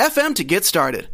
[0.00, 1.08] anchor.fm to get started.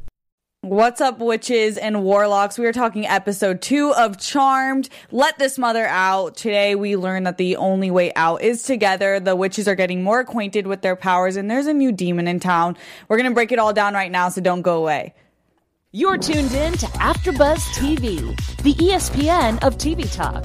[0.63, 2.59] What's up, witches and warlocks?
[2.59, 4.89] We are talking episode two of Charmed.
[5.13, 6.37] Let this mother out.
[6.37, 9.21] Today, we learn that the only way out is together.
[9.21, 12.41] The witches are getting more acquainted with their powers, and there's a new demon in
[12.41, 12.77] town.
[13.09, 15.15] We're gonna break it all down right now, so don't go away.
[15.93, 20.45] You're tuned in to AfterBuzz TV, the ESPN of TV talk.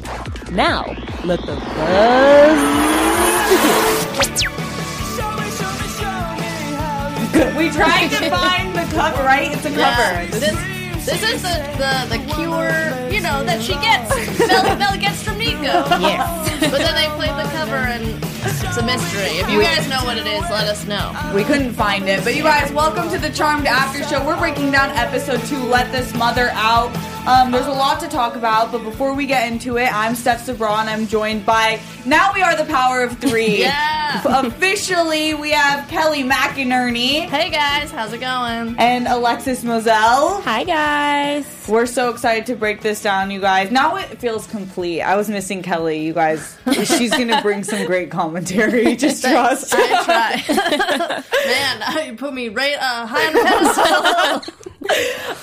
[0.52, 0.86] Now,
[1.26, 2.60] let the buzz
[4.52, 4.61] begin.
[7.58, 9.52] we tried to find the cover, right?
[9.52, 9.96] It's a Yeah.
[9.96, 10.40] cover.
[10.40, 12.70] This, this is the, the, the cure,
[13.10, 14.10] you know, that she gets.
[14.48, 15.86] Mel, Mel gets from Niko.
[16.02, 16.70] Yes.
[16.72, 18.04] But then they played the cover and
[18.44, 19.40] it's a mystery.
[19.40, 21.12] If you guys know what it is, let us know.
[21.34, 22.24] We couldn't find it.
[22.24, 24.24] But you guys, welcome to the Charmed After Show.
[24.26, 26.92] We're breaking down episode two, Let This Mother Out.
[27.28, 30.44] Um, there's a lot to talk about, but before we get into it, I'm Steph
[30.44, 33.60] Sabra and I'm joined by now we are the power of three.
[33.72, 34.22] Yeah.
[34.46, 38.76] Officially, we have Kelly McInerney Hey guys, how's it going?
[38.78, 40.42] and Alexis Moselle.
[40.42, 41.46] Hi, guys.
[41.70, 43.72] We're so excited to break this down, you guys.
[43.72, 45.02] Now it feels complete.
[45.02, 46.58] I was missing Kelly, you guys.
[46.74, 48.96] She's gonna bring some great commentary.
[48.98, 49.74] Just trust.
[49.78, 51.24] I try.
[51.46, 54.71] Man, you put me right uh, high on the pedestal.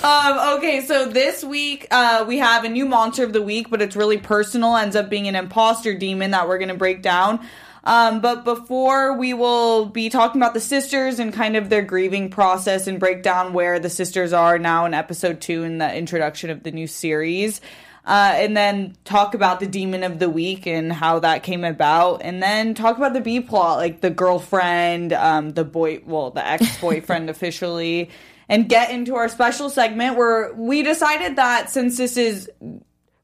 [0.01, 3.81] Um, okay, so this week uh, we have a new monster of the week, but
[3.81, 4.75] it's really personal.
[4.75, 7.39] Ends up being an imposter demon that we're going to break down.
[7.83, 12.29] Um, but before we will be talking about the sisters and kind of their grieving
[12.29, 16.49] process and break down where the sisters are now in episode two in the introduction
[16.49, 17.61] of the new series.
[18.05, 22.21] Uh, and then talk about the demon of the week and how that came about,
[22.23, 26.45] and then talk about the B plot, like the girlfriend, um, the boy, well, the
[26.45, 28.09] ex boyfriend officially,
[28.49, 32.49] and get into our special segment where we decided that since this is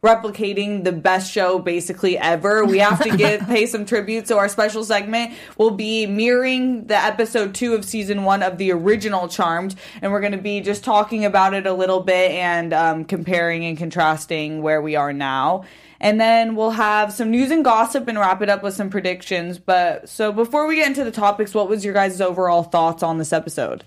[0.05, 2.63] replicating the best show basically ever.
[2.63, 4.27] We have to give pay some tribute.
[4.27, 8.71] So our special segment will be mirroring the episode two of season one of the
[8.71, 12.71] original Charmed, and we're going to be just talking about it a little bit and
[12.71, 15.65] um, comparing and contrasting where we are now.
[15.99, 19.57] And then we'll have some news and gossip and wrap it up with some predictions.
[19.57, 23.17] But so before we get into the topics, what was your guys' overall thoughts on
[23.17, 23.83] this episode?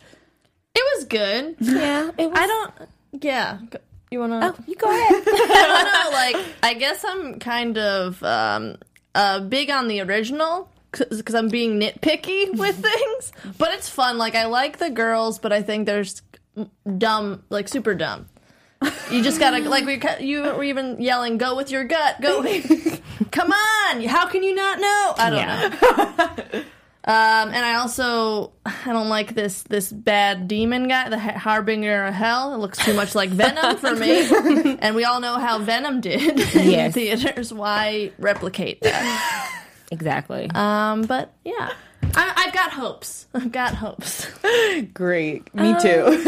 [0.78, 1.56] It was good.
[1.58, 2.38] Yeah, it was.
[2.38, 2.74] I don't.
[3.20, 3.58] Yeah.
[4.12, 4.54] You wanna?
[4.56, 5.22] Oh, you go ahead.
[5.26, 6.38] I don't know.
[6.38, 8.76] Like, I guess I'm kind of um,
[9.12, 13.32] uh, big on the original because I'm being nitpicky with things.
[13.58, 14.18] But it's fun.
[14.18, 16.22] Like, I like the girls, but I think there's
[16.96, 18.28] dumb, like super dumb.
[19.10, 22.42] You just gotta like we you were even yelling, "Go with your gut, go!
[23.32, 24.04] Come on!
[24.04, 26.64] How can you not know?" I don't know.
[27.08, 27.14] Um,
[27.48, 32.52] and I also I don't like this this bad demon guy, the harbinger of hell.
[32.54, 34.28] It looks too much like Venom for me,
[34.80, 37.50] and we all know how Venom did in theaters.
[37.50, 39.64] Why replicate that?
[39.90, 40.50] exactly.
[40.54, 41.72] Um, but yeah,
[42.14, 43.26] I, I've got hopes.
[43.32, 44.26] I've got hopes.
[44.92, 45.54] Great.
[45.54, 46.22] Me too.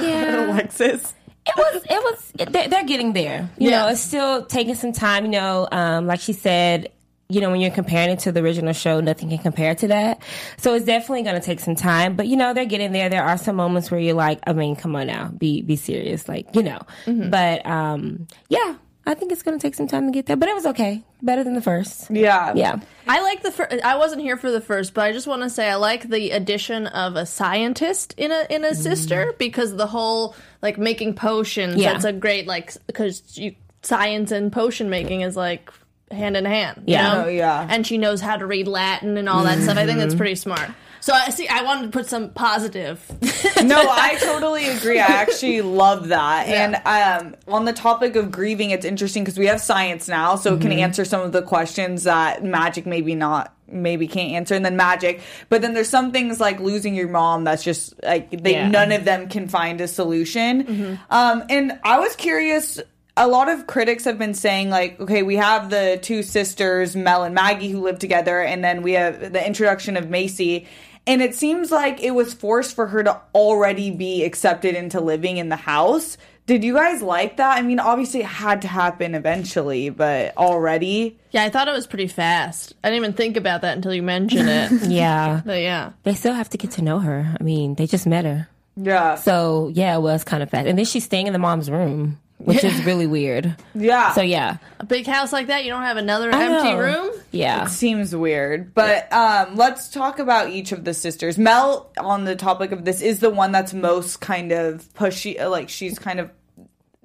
[0.00, 0.46] yeah.
[0.50, 1.12] Alexis.
[1.44, 1.82] It was.
[1.90, 2.48] It was.
[2.52, 3.50] They're, they're getting there.
[3.58, 3.80] You Yeah.
[3.82, 5.26] know, it's still taking some time.
[5.26, 6.90] You know, um, like she said.
[7.32, 10.22] You know, when you're comparing it to the original show, nothing can compare to that.
[10.58, 12.16] So it's definitely going to take some time.
[12.16, 13.08] But you know, they're getting there.
[13.08, 16.28] There are some moments where you're like, I mean, come on now, be be serious,
[16.28, 16.80] like you know.
[17.06, 20.36] But um, yeah, I think it's going to take some time to get there.
[20.36, 22.10] But it was okay, better than the first.
[22.10, 22.52] Yeah.
[22.54, 22.78] Yeah.
[23.08, 23.82] I like the first.
[23.82, 26.30] I wasn't here for the first, but I just want to say I like the
[26.30, 31.76] addition of a scientist in a in a sister because the whole like making potions.
[31.76, 31.94] Yeah.
[31.94, 35.72] That's a great like because you science and potion making is like
[36.12, 36.82] hand in hand.
[36.86, 37.12] you Yeah.
[37.14, 37.24] know?
[37.24, 37.66] Oh, yeah.
[37.68, 39.76] And she knows how to read Latin and all that stuff.
[39.78, 40.70] I think that's pretty smart.
[41.00, 41.48] So I see.
[41.48, 43.04] I wanted to put some positive.
[43.64, 45.00] no, I totally agree.
[45.00, 46.46] I actually love that.
[46.46, 46.76] And
[47.24, 50.60] um, on the topic of grieving, it's interesting because we have science now, so it
[50.60, 54.76] can answer some of the questions that magic maybe not maybe can't answer and then
[54.76, 58.68] magic but then there's some things like losing your mom that's just like they Yeah.
[58.68, 62.78] none of them can find a solution um and i was curious
[63.16, 67.22] a lot of critics have been saying like okay we have the two sisters mel
[67.24, 70.66] and maggie who live together and then we have the introduction of macy
[71.06, 75.36] and it seems like it was forced for her to already be accepted into living
[75.36, 76.16] in the house
[76.46, 81.18] did you guys like that i mean obviously it had to happen eventually but already
[81.32, 82.74] yeah, I thought it was pretty fast.
[82.84, 84.70] I didn't even think about that until you mentioned it.
[84.90, 85.40] Yeah.
[85.46, 85.92] but yeah.
[86.02, 87.34] They still have to get to know her.
[87.40, 88.48] I mean, they just met her.
[88.76, 89.14] Yeah.
[89.14, 90.66] So yeah, it was kind of fast.
[90.66, 93.56] And then she's staying in the mom's room, which is really weird.
[93.74, 94.12] yeah.
[94.12, 96.78] So yeah, A big house like that, you don't have another I empty know.
[96.78, 97.10] room.
[97.30, 97.66] yeah.
[97.66, 101.38] Seems weird, but um, let's talk about each of the sisters.
[101.38, 105.40] Mel, on the topic of this, is the one that's most kind of pushy.
[105.40, 106.30] uh, Like she's kind of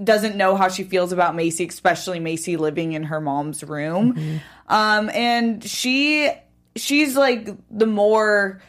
[0.03, 4.39] doesn't know how she feels about Macy, especially Macy living in her mom's room.
[4.67, 6.29] Um, and she
[6.75, 8.61] she's like the more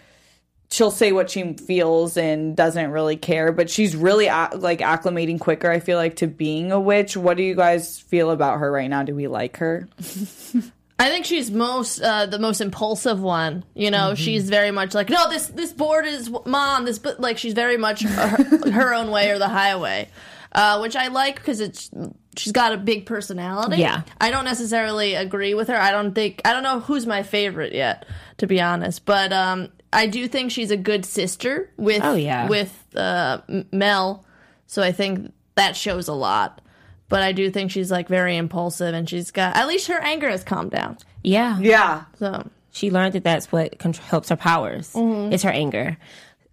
[0.70, 5.70] she'll say what she feels and doesn't really care, but she's really like acclimating quicker.
[5.70, 7.16] I feel like to being a witch.
[7.16, 9.02] What do you guys feel about her right now?
[9.02, 9.88] Do we like her?
[11.00, 13.64] I think she's most uh, the most impulsive one.
[13.74, 16.84] You know, she's very much like, no, this this board is mom.
[16.84, 20.08] This but like she's very much her, her own way or the highway,
[20.52, 21.88] uh, which I like because it's
[22.36, 23.76] she's got a big personality.
[23.76, 24.02] Yeah.
[24.20, 25.76] I don't necessarily agree with her.
[25.76, 28.04] I don't think I don't know who's my favorite yet,
[28.38, 29.04] to be honest.
[29.04, 32.48] But um, I do think she's a good sister with Oh, yeah.
[32.48, 33.40] with uh,
[33.72, 34.24] Mel.
[34.66, 36.60] So I think that shows a lot.
[37.08, 40.28] But I do think she's like very impulsive, and she's got at least her anger
[40.28, 40.98] has calmed down.
[41.22, 41.58] Yeah.
[41.58, 42.04] Yeah.
[42.18, 44.92] So She learned that that's what contr- helps her powers.
[44.94, 45.96] It's her anger.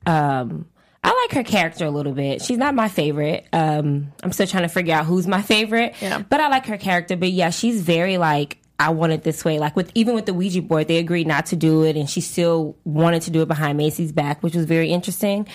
[0.05, 0.65] Um,
[1.03, 2.41] I like her character a little bit.
[2.41, 3.45] She's not my favorite.
[3.53, 5.93] Um, I'm still trying to figure out who's my favorite.
[6.01, 6.19] Yeah.
[6.27, 7.15] But I like her character.
[7.17, 9.57] But yeah, she's very like I want it this way.
[9.57, 12.21] Like with even with the Ouija board, they agreed not to do it, and she
[12.21, 15.47] still wanted to do it behind Macy's back, which was very interesting.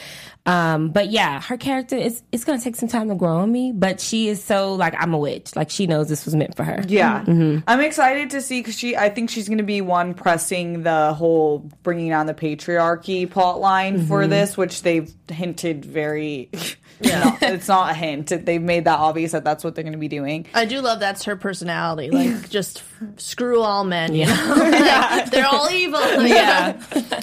[0.46, 3.72] Um, but yeah, her character is it's gonna take some time to grow on me.
[3.72, 5.54] But she is so like I'm a witch.
[5.54, 6.82] Like she knows this was meant for her.
[6.88, 8.96] Yeah, I'm excited to see because she.
[8.96, 13.60] I think she's going to be one pressing the whole bringing down the patriarchy plot
[13.60, 16.50] line for this, which they've hinted very.
[17.02, 18.26] Yeah, it's not a hint.
[18.44, 20.44] They've made that obvious that that's what they're going to be doing.
[20.52, 22.10] I do love that's her personality.
[22.10, 22.82] Like just
[23.16, 24.14] screw all men.
[24.14, 24.34] You Yeah.
[24.34, 24.56] know?
[25.16, 25.98] Like, they're all evil.
[26.26, 26.78] Yeah.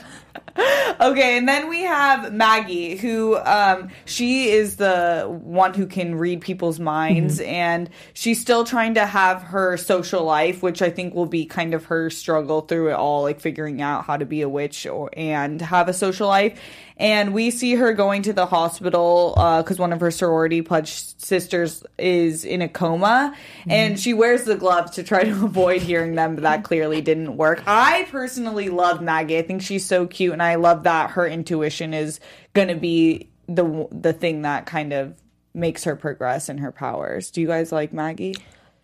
[1.00, 6.42] Okay, and then we have Maggie, who um, she is the one who can read
[6.42, 11.28] people's minds, and she's still trying to have her social life, which I think will
[11.28, 14.50] be kind of her struggle through it all, like figuring out how to be a
[14.50, 16.60] witch or and have a social life.
[17.00, 21.84] And we see her going to the hospital because one of her sorority pledge sisters
[21.98, 23.36] is in a coma,
[23.68, 27.38] and she wears the gloves to try to avoid hearing them, but that clearly didn't
[27.38, 27.62] work.
[27.68, 29.38] I personally love Maggie.
[29.38, 32.20] I think she's so cute, and I love that her intuition is
[32.54, 35.22] going to be the the thing that kind of
[35.54, 37.32] makes her progress in her powers.
[37.32, 38.36] Do you guys like Maggie?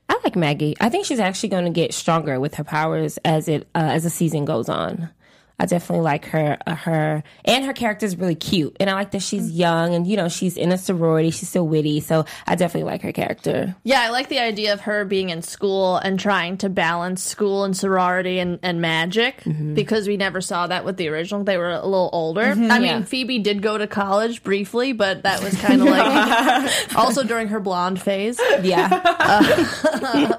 [0.10, 0.76] I like Maggie.
[0.80, 4.04] I think she's actually going to get stronger with her powers as it uh, as
[4.04, 5.10] the season goes on.
[5.60, 6.58] I definitely like her.
[6.66, 10.08] Uh, her and her character is really cute, and I like that she's young and
[10.08, 11.30] you know she's in a sorority.
[11.30, 13.76] She's so witty, so I definitely like her character.
[13.84, 17.64] Yeah, I like the idea of her being in school and trying to balance school
[17.64, 19.74] and sorority and, and magic mm-hmm.
[19.74, 21.44] because we never saw that with the original.
[21.44, 22.44] They were a little older.
[22.44, 22.72] Mm-hmm.
[22.72, 27.24] I mean, Phoebe did go to college briefly, but that was kind of like also
[27.24, 28.40] during her blonde phase.
[28.62, 30.38] Yeah, uh,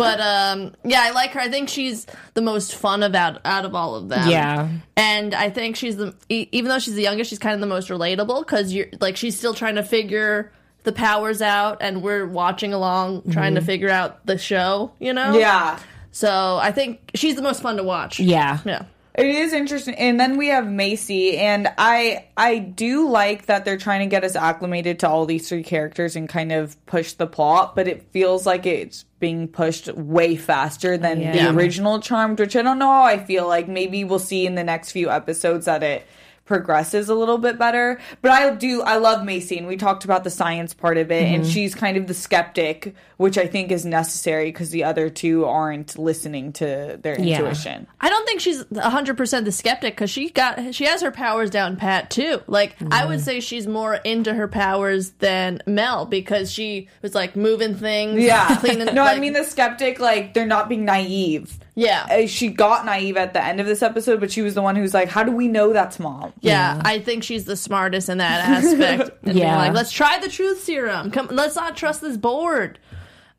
[0.00, 1.40] But um, yeah, I like her.
[1.40, 4.28] I think she's the most fun about out of all of them.
[4.28, 7.60] yeah, and I think she's the e- even though she's the youngest, she's kind of
[7.60, 10.52] the most relatable because you're like she's still trying to figure
[10.84, 14.92] the powers out, and we're watching along trying to figure out the show.
[14.98, 15.36] You know?
[15.38, 15.78] Yeah.
[16.12, 18.18] So I think she's the most fun to watch.
[18.18, 18.58] yeah.
[18.64, 18.82] Yeah.
[19.20, 19.94] It is interesting.
[19.94, 24.24] And then we have Macy and I I do like that they're trying to get
[24.24, 28.10] us acclimated to all these three characters and kind of push the plot, but it
[28.12, 31.32] feels like it's being pushed way faster than Yeah.
[31.50, 33.68] the original Charmed, which I don't know how I feel like.
[33.68, 36.06] Maybe we'll see in the next few episodes that it
[36.50, 38.00] progresses a little bit better.
[38.22, 41.22] But I do I love Macy and we talked about the science part of it
[41.22, 41.52] and mm-hmm.
[41.52, 45.96] she's kind of the skeptic, which I think is necessary because the other two aren't
[45.96, 47.38] listening to their Yeah.
[47.38, 47.86] intuition.
[48.00, 51.76] I don't think she's 100% the skeptic because she got she has her powers down
[51.76, 52.42] pat too.
[52.48, 53.24] Like I would mm.
[53.24, 58.56] say she's more into her powers than Mel because she was like moving things, Yeah.
[58.56, 58.86] cleaning.
[58.92, 61.60] no, I mean the skeptic, like they're not being naive.
[61.80, 64.62] Yeah, Uh, She got naive at the end of this episode, but she was the
[64.62, 68.08] one who's like, "How do we know that's mom?" Yeah, I think she's the smartest
[68.08, 69.10] in that aspect.
[69.24, 69.56] Yeah.
[69.56, 71.10] like, let's try the truth serum.
[71.10, 72.78] Come, let's not trust this board.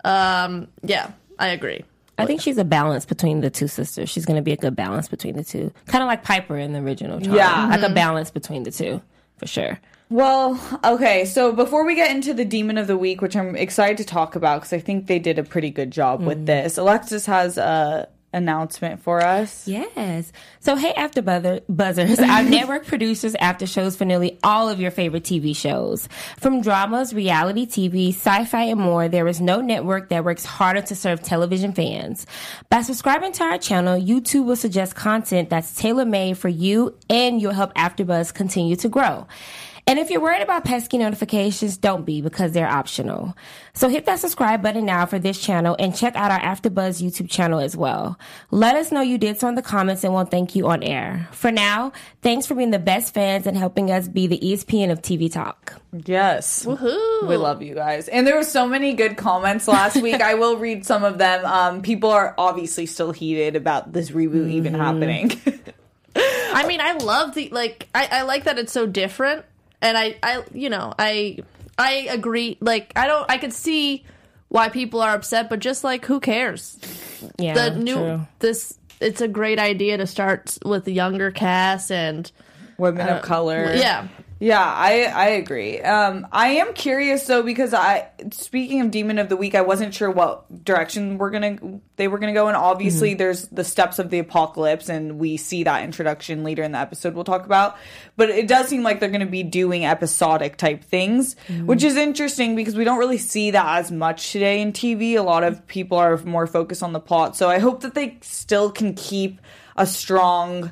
[0.04, 1.84] Um, yeah, I agree.
[2.18, 4.10] I think she's a balance between the two sisters.
[4.10, 6.72] She's going to be a good balance between the two, kind of like Piper in
[6.74, 7.20] the original.
[7.20, 7.36] Charmed.
[7.36, 7.68] Yeah.
[7.68, 9.02] like a balance between the two
[9.38, 9.80] for sure.
[10.10, 11.26] Well, okay.
[11.26, 14.36] So before we get into the demon of the week, which I'm excited to talk
[14.36, 18.08] about because I think they did a pretty good job with this, Alexis has a
[18.34, 19.68] announcement for us.
[19.68, 20.32] Yes.
[20.60, 24.92] So, hey, After Buzzer- Buzzers, our network producers after shows for nearly all of your
[24.92, 26.08] favorite TV shows.
[26.40, 30.82] From dramas, reality TV, sci fi, and more, there is no network that works harder
[30.82, 32.26] to serve television fans.
[32.70, 37.42] By subscribing to our channel, YouTube will suggest content that's tailor made for you and
[37.42, 39.28] you'll help AfterBuzz continue to grow.
[39.88, 43.36] And if you're worried about pesky notifications, don't be because they're optional.
[43.74, 47.30] So hit that subscribe button now for this channel and check out our AfterBuzz YouTube
[47.30, 48.20] channel as well.
[48.52, 51.28] Let us know you did so in the comments and we'll thank you on air.
[51.32, 55.02] For now, thanks for being the best fans and helping us be the ESPN of
[55.02, 55.82] TV talk.
[56.06, 56.66] Yes.
[56.66, 57.28] Woohoo.
[57.28, 58.08] We love you guys.
[58.08, 60.22] And there were so many good comments last week.
[60.22, 61.46] I will read some of them.
[61.46, 65.32] Um, people are obviously still heated about this reboot even happening.
[66.16, 67.88] I mean, I love the like.
[67.96, 69.46] I, I like that it's so different,
[69.82, 71.40] and I, I, you know, I,
[71.78, 72.58] I agree.
[72.60, 73.30] Like, I don't.
[73.30, 74.04] I could see
[74.50, 76.78] why people are upset, but just like, who cares?
[77.38, 78.28] Yeah, the new true.
[78.40, 78.78] this.
[79.00, 82.32] It's a great idea to start with the younger cast and
[82.78, 83.74] Women of uh, color.
[83.74, 84.08] yeah.
[84.42, 85.80] Yeah, I I agree.
[85.82, 89.94] Um, I am curious though because I speaking of Demon of the Week, I wasn't
[89.94, 91.60] sure what direction we're gonna
[91.98, 95.66] they were gonna go, and obviously there's the steps of the apocalypse, and we see
[95.66, 97.14] that introduction later in the episode.
[97.14, 97.78] We'll talk about,
[98.18, 102.56] but it does seem like they're gonna be doing episodic type things, which is interesting
[102.56, 105.18] because we don't really see that as much today in TV.
[105.18, 108.18] A lot of people are more focused on the plot, so I hope that they
[108.22, 109.40] still can keep
[109.78, 110.72] a strong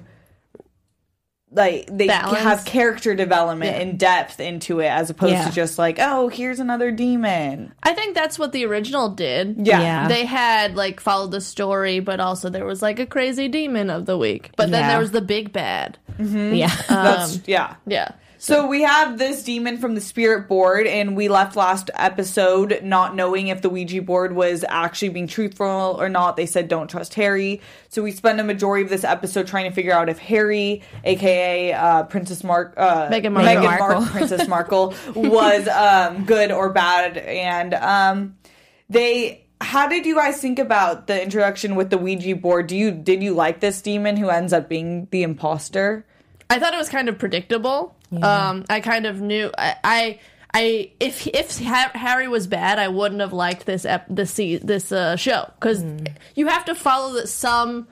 [1.51, 2.37] like they Balance.
[2.39, 3.81] have character development Yeah.
[3.81, 5.45] and depth into it as opposed Yeah.
[5.47, 9.55] to just like oh here's another demon I think that's what the original did.
[9.65, 10.07] yeah, Yeah.
[10.07, 14.05] They had like followed the story, but also there was like a crazy demon of
[14.05, 14.51] the week.
[14.57, 15.97] But then there was the big bad.
[16.19, 16.53] Mm-hmm.
[16.53, 16.71] Yeah.
[16.89, 18.11] Um, that's yeah Yeah.
[18.41, 23.13] So we have this demon from the spirit board and we left last episode not
[23.13, 27.13] knowing if the ouija board was actually being truthful or not they said don't trust
[27.13, 30.81] harry so we spend a majority of this episode trying to figure out if harry
[31.03, 33.53] aka uh, princess mark uh, Meghan Markle.
[33.53, 33.99] Meghan Markle.
[34.01, 38.37] Mark- princess markle was um, good or bad and um,
[38.89, 42.91] they how did you guys think about the introduction with the ouija board do you
[42.91, 46.05] did you like this demon who ends up being the imposter
[46.51, 47.95] I thought it was kind of predictable.
[48.11, 49.51] Um, I kind of knew.
[49.57, 50.19] I, I,
[50.53, 54.91] I if if ha- Harry was bad, I wouldn't have liked this ep- this this
[54.91, 55.83] uh, show because
[56.35, 57.87] you have to follow the, some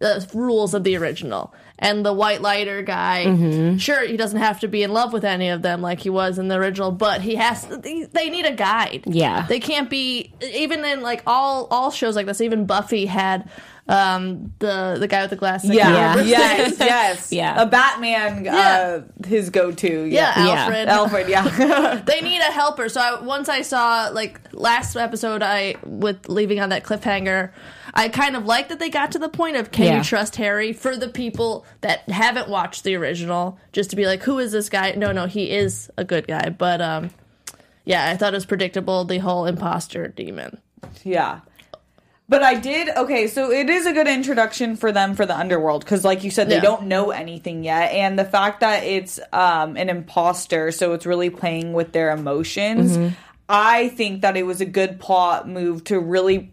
[0.00, 1.54] uh, rules of the original.
[1.78, 3.76] And the white lighter guy, mm-hmm.
[3.76, 6.38] sure, he doesn't have to be in love with any of them like he was
[6.38, 7.66] in the original, but he has.
[7.66, 9.04] They, they need a guide.
[9.04, 9.44] Yeah.
[9.46, 12.40] they can't be even in like all all shows like this.
[12.40, 13.50] Even Buffy had
[13.88, 15.70] um the the guy with the glasses.
[15.70, 16.16] Yeah.
[16.16, 16.22] Yeah.
[16.22, 16.78] Yes.
[16.80, 17.32] Yes.
[17.32, 17.62] Yeah.
[17.62, 18.44] A Batman.
[18.44, 18.54] Yeah.
[18.56, 20.04] Uh, his go-to.
[20.06, 20.46] Yeah, Yeah.
[20.46, 20.52] Yeah.
[20.62, 20.88] Alfred.
[20.88, 21.28] Alfred.
[21.28, 22.02] Yeah.
[22.06, 22.88] they need a helper.
[22.88, 27.52] So I, once I saw like last episode, I with leaving on that cliffhanger,
[27.94, 29.98] I kind of like that they got to the point of can Yeah.
[29.98, 34.22] you trust Harry for the people that haven't watched the original, just to be like,
[34.24, 34.92] who is this guy?
[34.92, 37.10] No, no, he is a good guy, but um,
[37.84, 40.58] yeah, I thought it was predictable the whole imposter demon.
[41.04, 41.40] yeah.
[42.28, 45.84] But I did okay, so it is a good introduction for them for the underworld
[45.84, 46.60] because, like you said, they Yeah.
[46.60, 51.30] don't know anything yet, and the fact that it's um, an imposter, so it's really
[51.30, 52.96] playing with their emotions.
[52.96, 53.14] Mm-hmm.
[53.48, 56.50] I think that it was a good plot move to really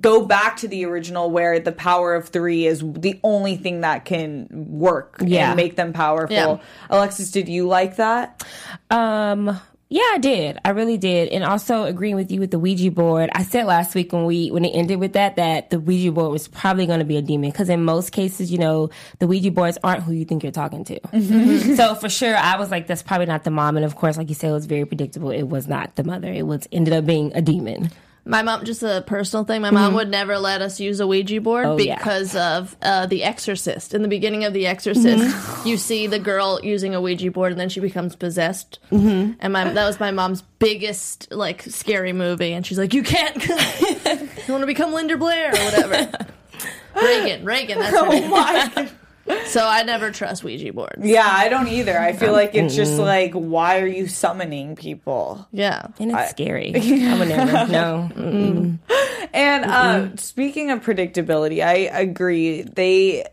[0.00, 4.06] go back to the original, where the power of three is the only thing that
[4.06, 5.48] can work Yeah.
[5.50, 6.34] and make them powerful.
[6.34, 6.56] Yeah.
[6.88, 8.42] Alexis, did you like that?
[8.88, 9.60] Um,
[9.92, 10.56] yeah, I did.
[10.64, 11.30] I really did.
[11.30, 13.28] And also agreeing with you with the Ouija board.
[13.32, 16.30] I said last week when we, when it ended with that, that the Ouija board
[16.30, 17.50] was probably going to be a demon.
[17.50, 20.84] Cause in most cases, you know, the Ouija boards aren't who you think you're talking
[20.84, 21.00] to.
[21.00, 21.74] Mm-hmm.
[21.74, 23.76] so for sure, I was like, that's probably not the mom.
[23.76, 25.32] And of course, like you said, it was very predictable.
[25.32, 26.32] It was not the mother.
[26.32, 27.90] It was, ended up being a demon.
[28.24, 29.62] My mom, just a personal thing.
[29.62, 31.96] My mom would never let us use a Ouija board Oh, yeah.
[31.96, 33.94] because of uh, The Exorcist.
[33.94, 37.60] In the beginning of The Exorcist, you see the girl using a Ouija board, and
[37.60, 38.78] then she becomes possessed.
[38.92, 39.32] Mm-hmm.
[39.40, 42.52] And my that was my mom's biggest like scary movie.
[42.52, 43.36] And she's like, "You can't.
[43.48, 46.26] you want to become Linda Blair or whatever."
[46.94, 47.78] Regan, Regan.
[47.78, 48.30] That's her name.
[48.30, 48.90] my
[49.46, 51.04] So I never trust Ouija boards.
[51.04, 51.98] Yeah, I don't either.
[51.98, 55.46] I feel like it's just like, why are you summoning people?
[55.52, 55.88] Yeah.
[55.98, 56.72] And it's scary.
[56.74, 58.08] I would never, no.
[58.14, 58.78] Mm-mm.
[59.32, 62.62] And uh, speaking of predictability, I agree.
[62.62, 63.26] They,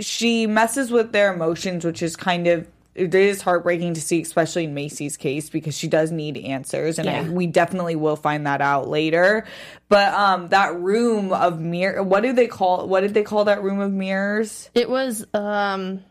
[0.00, 4.64] she messes with their emotions, which is kind of it is heartbreaking to see, especially
[4.64, 8.60] in Macy's case, because she does need answers, and I, we definitely will find that
[8.60, 9.46] out later.
[9.88, 12.86] But um, that room of mirror, what do they call?
[12.86, 14.70] What did they call that room of mirrors?
[14.74, 16.04] It was um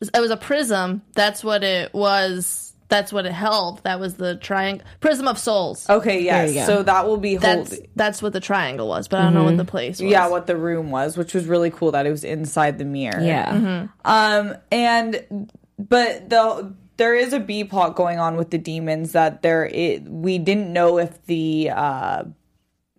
[0.00, 1.02] it was a prism.
[1.14, 2.72] That's what it was.
[2.88, 3.82] That's what it held.
[3.84, 5.88] That was the triangle prism of souls.
[5.88, 6.66] Okay, yes.
[6.66, 7.66] So that will be hold.
[7.66, 10.10] That's that's what the triangle was, but I don't know what the place was.
[10.10, 13.20] Yeah, what the room was, which was really cool that it was inside the mirror.
[13.20, 13.88] Yeah.
[14.04, 19.42] Um, and but the there is a B plot going on with the demons that
[19.42, 22.24] there it we didn't know if the uh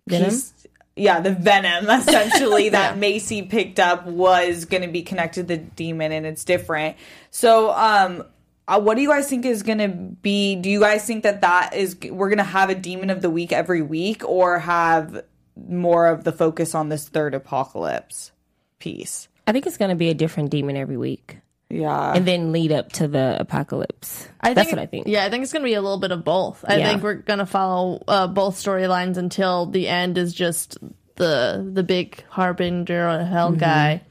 [0.08, 0.30] Venom?
[0.30, 0.52] piece-
[0.98, 5.62] yeah, the venom essentially that Macy picked up was going to be connected to the
[5.62, 6.96] demon and it's different.
[7.30, 8.24] So, um
[8.68, 10.56] uh, what do you guys think is going to be?
[10.56, 13.30] Do you guys think that that is we're going to have a demon of the
[13.30, 15.22] week every week, or have
[15.68, 18.32] more of the focus on this third apocalypse
[18.80, 19.28] piece?
[19.46, 22.70] I think it's going to be a different demon every week, Yeah, and then lead
[22.70, 24.28] up to the apocalypse.
[24.40, 25.08] I That's think, what I think.
[25.08, 26.64] Yeah, I think it's going to be a little bit of both.
[26.66, 26.88] I Yeah.
[26.90, 30.78] think we're going to follow uh, both storylines until the end is just
[31.16, 33.58] the the big harbinger or hell Mm-hmm.
[33.58, 34.02] guy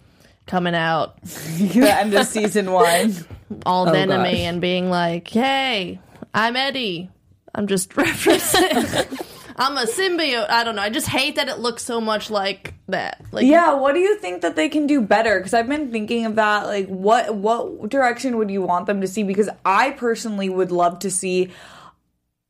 [0.48, 3.16] coming out the end of season one.
[3.66, 4.40] all Oh, venomy gosh.
[4.40, 6.00] and being like, "Hey,
[6.34, 7.10] I'm Eddie."
[7.54, 9.22] I'm just referencing.
[9.58, 10.50] I'm a symbiote.
[10.50, 10.82] I don't know.
[10.82, 13.22] I just hate that it looks so much like that.
[13.32, 15.40] Like, Yeah, what do you think that they can do better?
[15.40, 16.66] Because I've been thinking of that.
[16.66, 19.24] Like, what what direction would you want them to see?
[19.24, 21.52] Because I personally would love to see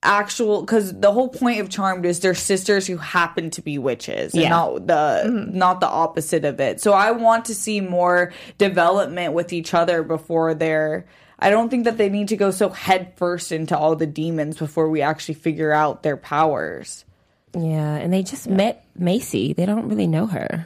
[0.01, 0.61] actual.
[0.61, 4.43] Because the whole point of Charmed is they're sisters who happen to be witches, and
[4.43, 4.49] Yeah.
[4.49, 5.57] not the mm-hmm.
[5.57, 6.81] not the opposite of it.
[6.81, 11.05] So I want to see more development with each other before they're.
[11.45, 14.57] I don't think that they need to go so head first into all the demons
[14.57, 17.05] before we actually figure out their powers.
[17.53, 19.53] Yeah, and they just met Macy.
[19.53, 20.65] They don't really know her.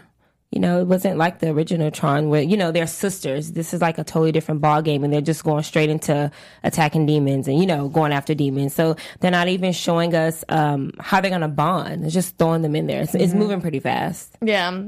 [0.52, 3.52] You know, it wasn't like the original Tron where, you know, they're sisters.
[3.52, 6.32] This is like a totally different ball game and they're just going straight into
[6.64, 8.74] attacking demons and, you know, going after demons.
[8.74, 12.04] So they're not even showing us um, how they're going to bond.
[12.04, 13.02] They're just throwing them in there.
[13.02, 14.38] It's, it's moving pretty fast.
[14.42, 14.86] Yeah.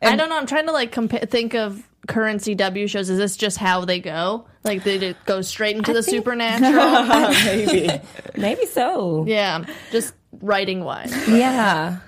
[0.00, 0.38] I don't know.
[0.38, 3.10] I'm trying to like compa- think of current CW shows.
[3.10, 4.46] Is this just how they go?
[4.62, 7.28] Like they just go straight into the think- supernatural?
[7.44, 7.90] Maybe.
[8.36, 9.24] Maybe so.
[9.26, 11.12] yeah, just writing wise.
[11.28, 11.98] Yeah.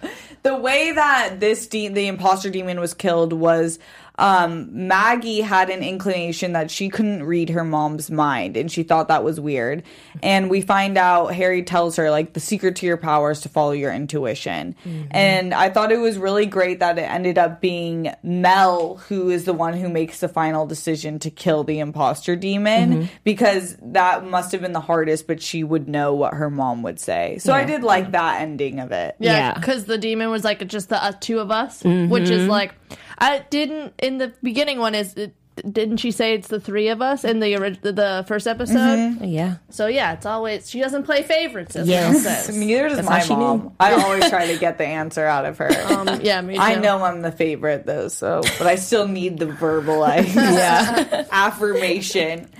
[0.43, 3.79] the way that this de- the imposter demon was killed was
[4.19, 9.09] um, Maggie had an inclination that she couldn't read her mom's mind, and she thought
[9.09, 9.83] that was weird.
[10.23, 13.49] And we find out Harry tells her like the secret to your power is to
[13.49, 14.75] follow your intuition.
[15.11, 19.45] And I thought it was really great that it ended up being Mel who is
[19.45, 24.53] the one who makes the final decision to kill the imposter demon because that must
[24.53, 27.39] have been the hardest, but she would know what her mom would say.
[27.39, 29.17] So I did like that ending of it.
[29.19, 29.55] Yeah, Yeah.
[29.55, 32.73] because the demon was like just the uh, two of us, which is like
[33.19, 35.35] I didn't in the beginning one is it,
[35.73, 39.21] didn't she say it's the three of us in the orig- the first episode?
[39.23, 39.57] Yeah.
[39.71, 41.75] So yeah, it's always she doesn't play favorites.
[41.77, 42.23] As Yes.
[42.23, 42.55] Says.
[42.59, 43.61] Neither does That's my mom.
[43.61, 43.73] knew.
[43.81, 45.71] I always try to get the answer out of her.
[45.97, 46.61] Um, yeah, me too.
[46.61, 51.25] I know I'm the favorite though, so but I still need the verbalized yeah.
[51.33, 52.51] affirmation.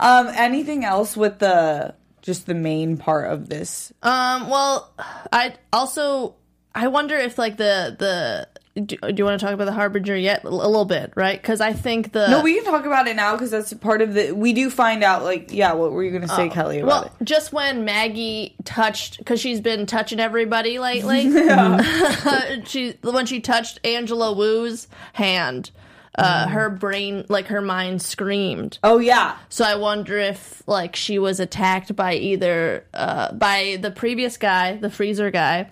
[0.00, 3.92] Um, anything else with the just the main part of this?
[4.02, 4.48] Um.
[4.48, 4.92] Well,
[5.32, 6.34] I also
[6.74, 8.48] I wonder if like the the
[8.80, 10.44] do, do you want to talk about the harbinger yet?
[10.44, 11.40] A little bit, right?
[11.40, 14.14] Because I think the No, we can talk about it now because that's part of
[14.14, 14.32] the.
[14.32, 15.72] We do find out, like, yeah.
[15.72, 16.80] What were you going to say, Kelly?
[16.80, 17.24] About Well, it?
[17.24, 21.30] just when Maggie touched, because she's been touching everybody lately.
[22.66, 25.70] she when she touched Angela Wu's hand,
[26.16, 28.78] uh, her brain, like her mind, screamed.
[28.82, 33.90] Oh yeah, So I wonder if like she was attacked by either uh, by the
[33.90, 35.68] previous guy, the freezer guy,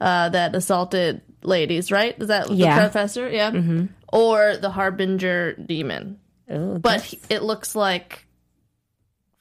[0.00, 1.90] uh, that assaulted ladies.
[1.90, 2.14] Right?
[2.20, 2.76] Is that Yeah.
[2.76, 3.28] the professor?
[3.28, 3.50] Yeah.
[3.50, 3.86] Mm-hmm.
[4.12, 6.18] Or the harbinger demon
[6.50, 8.26] Ooh, but he, it looks like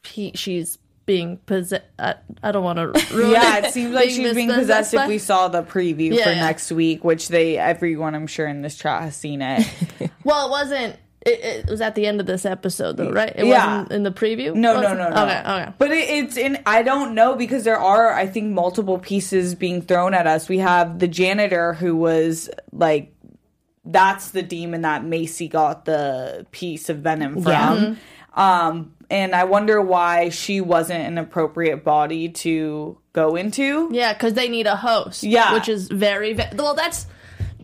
[0.03, 1.85] he she's being possessed.
[1.97, 3.57] I, I don't want to ruin yeah.
[3.59, 3.65] it.
[3.65, 4.93] It seems like she's being possessed.
[4.93, 6.45] If by- we saw the preview Yeah, for yeah.
[6.45, 9.65] next week, which they everyone I'm sure in this chat has seen it.
[10.23, 10.97] well, it wasn't.
[11.27, 13.33] It, it was at the end of this episode, though, right?
[13.35, 13.79] It Yeah.
[13.81, 14.55] wasn't in the preview.
[14.55, 15.23] No, no, no, no.
[15.23, 15.73] Okay, okay.
[15.77, 16.57] But it, it's in.
[16.65, 20.47] I don't know because there are, I think, multiple pieces being thrown at us.
[20.49, 23.13] We have the janitor who was like,
[23.85, 27.51] that's the demon that Macy got the piece of venom from.
[27.51, 27.75] Yeah.
[27.75, 28.39] Mm-hmm.
[28.39, 33.89] Um, and I wonder why she wasn't an appropriate body to go into.
[33.91, 35.23] Yeah, because they need a host.
[35.23, 35.53] Yeah.
[35.53, 36.75] which is very ve- well.
[36.75, 37.07] That's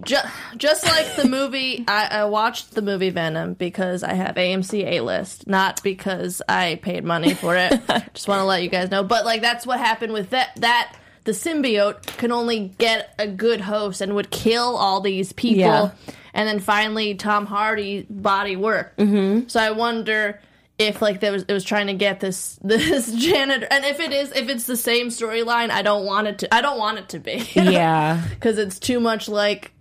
[0.03, 0.15] ju-
[0.57, 1.83] just like the movie.
[1.87, 6.79] I, I watched the movie Venom because I have AMC A list, not because I
[6.81, 7.71] paid money for it.
[8.13, 9.03] just want to let you guys know.
[9.03, 10.55] But like that's what happened with that.
[10.57, 15.59] That the symbiote can only get a good host and would kill all these people.
[15.59, 15.91] Yeah.
[16.33, 18.97] And then finally, Tom Hardy's body worked.
[18.97, 19.47] Mm-hmm.
[19.47, 20.39] So I wonder
[20.79, 24.11] if like there was it was trying to get this this janitor, and if it
[24.11, 26.53] is if it's the same storyline, I don't want it to.
[26.53, 27.47] I don't want it to be.
[27.53, 28.21] Yeah.
[28.29, 29.72] because it's too much like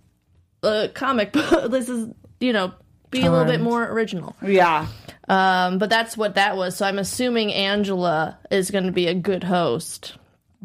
[0.62, 1.70] a comic book.
[1.70, 2.08] this is
[2.40, 2.72] you know
[3.10, 4.34] be a little bit more original.
[4.42, 4.86] Yeah.
[5.28, 6.76] Um, but that's what that was.
[6.76, 10.16] So I'm assuming Angela is going to be a good host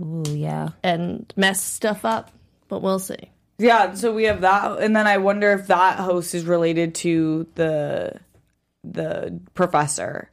[0.01, 0.69] Ooh, yeah.
[0.83, 2.31] and mess stuff up,
[2.67, 3.31] but we'll see.
[3.59, 7.47] Yeah, so we have that, and then I wonder if that host is related to
[7.55, 8.19] the
[8.83, 10.29] the professor,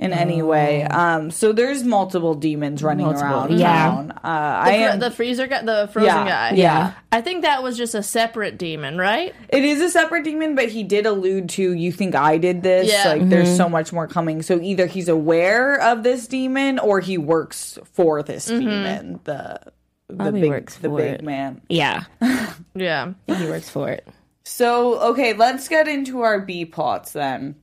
[0.00, 0.82] in any way.
[0.84, 3.72] Um, so there's multiple demons running Multiple, around yeah.
[3.72, 4.10] town.
[4.12, 4.98] Uh, I The, fr- am.
[4.98, 6.56] the freezer guy, the frozen Yeah, guy.
[6.56, 6.92] yeah.
[7.12, 9.34] I think that was just a separate demon, right?
[9.50, 12.88] It is a separate demon, but he did allude to you think I did this.
[12.90, 13.10] Yeah.
[13.12, 14.42] Like there's so much more coming.
[14.42, 19.20] So either he's aware of this demon or he works for this demon.
[19.24, 19.60] The
[20.08, 21.22] the Probably big works the big it.
[21.22, 21.60] man.
[21.68, 22.04] Yeah,
[22.74, 23.12] Yeah.
[23.28, 24.08] he works for it.
[24.44, 27.54] So okay, let's get into our B plots then.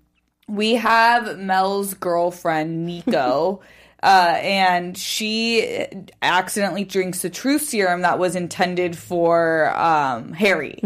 [0.48, 3.62] We have Mel's girlfriend Niko.
[4.04, 5.86] Uh, and she
[6.22, 10.80] accidentally drinks the truth serum that was intended for um, Harry.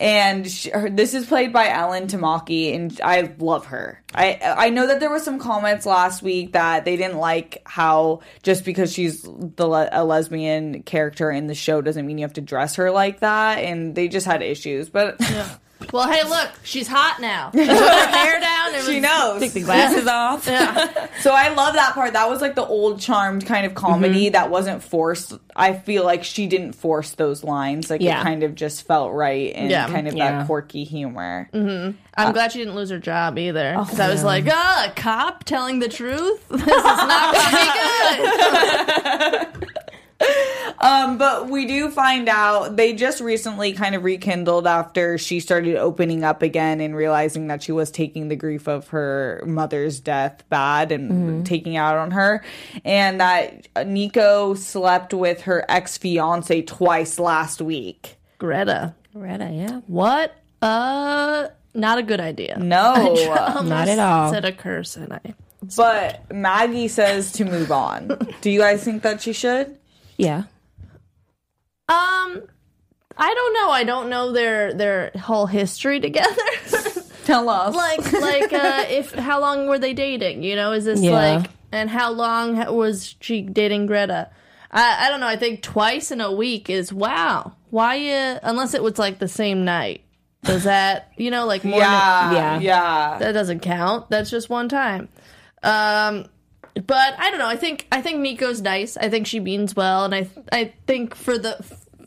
[0.00, 4.02] And she, her, this is played by Ellen Tamaki, and I love her.
[4.12, 8.20] I I know that there were some comments last week that they didn't like how
[8.42, 12.34] just because she's the le- a lesbian character in the show doesn't mean you have
[12.34, 14.88] to dress her like that, and they just had issues.
[14.88, 15.20] But
[15.92, 17.50] Well, hey, look, she's hot now.
[17.58, 18.74] She put her hair down.
[18.74, 19.40] It she was- knows.
[19.40, 20.46] Take the glasses off.
[20.46, 21.06] Yeah.
[21.20, 22.12] So I love that part.
[22.12, 24.32] That was like the old charmed kind of comedy mm-hmm.
[24.34, 25.32] that wasn't forced.
[25.56, 27.90] I feel like she didn't force those lines.
[27.90, 28.20] Like Yeah.
[28.20, 29.88] it kind of just felt right and Yeah.
[29.88, 30.38] kind of Yeah.
[30.38, 31.50] that quirky humor.
[31.52, 31.96] Mm-hmm.
[32.16, 33.74] I'm uh, glad she didn't lose her job either.
[33.76, 36.40] Oh, because I was like, ah, a cop telling the truth?
[36.50, 37.46] This is not going
[39.50, 39.67] to be good.
[40.80, 45.76] Um, but we do find out they just recently kind of rekindled after she started
[45.76, 50.44] opening up again and realizing that she was taking the grief of her mother's death
[50.50, 52.44] bad and taking out on her,
[52.84, 58.16] and that Niko slept with her ex fiance twice last week.
[58.38, 60.36] Greta, Greta, yeah, what?
[60.62, 62.56] Uh, not a good idea.
[62.58, 63.14] No.
[63.64, 64.32] not at all.
[64.32, 65.34] Said a curse and I.
[65.76, 68.16] But Maggie says to move on.
[68.40, 69.76] Do you guys think that she should?
[70.18, 70.42] Yeah,
[71.88, 72.42] Um,
[73.16, 73.70] I don't know.
[73.70, 76.34] I don't know their their whole history together.
[77.24, 77.74] Tell us.
[77.74, 81.12] like like uh if how long were they dating you know is this Yeah.
[81.12, 84.30] like and how long was she dating greta
[84.70, 88.72] i i don't know i think twice in a week is wow why uh unless
[88.72, 90.00] it was like the same night
[90.44, 92.58] does that you know like more yeah, Yeah.
[92.60, 95.10] yeah, that doesn't count that's just one time
[95.62, 96.24] um
[96.86, 97.46] but i don't know.
[97.48, 98.96] I think i think niko's nice.
[98.96, 100.04] I think she means well.
[100.04, 101.64] And i i think for the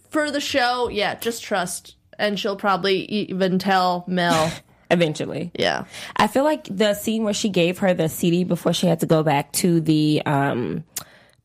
[0.10, 1.96] for the show yeah just trust.
[2.20, 4.52] And she'll probably even tell mel.
[4.92, 5.52] Eventually.
[5.58, 5.86] yeah.
[6.18, 9.06] I feel like the scene where she gave her the CD before she had to
[9.06, 10.84] go back to the um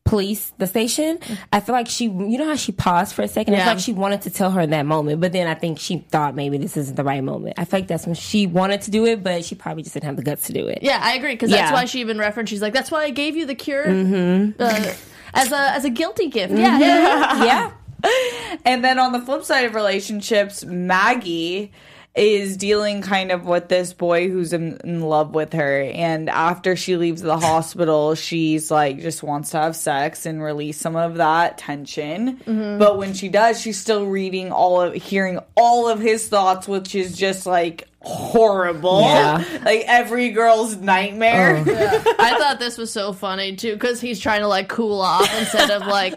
[0.07, 1.19] police the station.
[1.53, 3.53] I feel like she, you know how she paused for a second.
[3.53, 3.63] I Yeah.
[3.65, 5.99] feel like she wanted to tell her in that moment, but then I think she
[6.09, 7.55] thought maybe this isn't the right moment.
[7.57, 10.05] I feel like that's when she wanted to do it, but she probably just didn't
[10.05, 10.79] have the guts to do it.
[10.81, 12.49] Yeah, I agree because that's why she even referenced.
[12.49, 14.93] She's like, "That's why I gave you the cure uh,
[15.33, 17.71] as a as a guilty gift." Yeah, yeah, yeah.
[18.03, 18.57] yeah.
[18.65, 21.71] And then on the flip side of relationships, Maggie
[22.17, 25.81] is dealing kind of with this boy who's in, in love with her.
[25.81, 30.77] And after she leaves the hospital, she's like, just wants to have sex and release
[30.77, 32.37] some of that tension.
[32.37, 32.79] Mm-hmm.
[32.79, 36.95] But when she does, she's still reading all of, hearing all of his thoughts, which
[36.95, 39.01] is just like horrible.
[39.01, 39.43] Yeah.
[39.67, 41.61] Like every girl's nightmare.
[41.67, 42.15] Oh.
[42.19, 45.71] I thought this was so funny too because he's trying to like cool off instead
[45.71, 46.13] of like